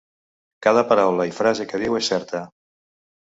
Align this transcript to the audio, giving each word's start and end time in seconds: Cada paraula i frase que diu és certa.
Cada 0.67 0.83
paraula 0.91 1.27
i 1.31 1.35
frase 1.41 1.67
que 1.73 1.81
diu 1.83 1.99
és 1.99 2.09
certa. 2.13 2.41